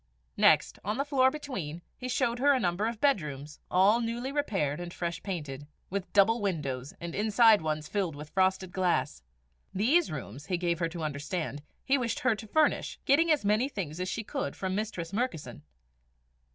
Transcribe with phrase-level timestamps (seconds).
[0.37, 4.79] Next, on the floor between, he showed her a number of bedrooms, all newly repaired
[4.79, 9.21] and fresh painted, with double windows, the inside ones filled with frosted glass.
[9.75, 13.69] These rooms, he gave her to understand, he wished her to furnish, getting as many
[13.69, 15.61] things as she could from Mistress Murkison.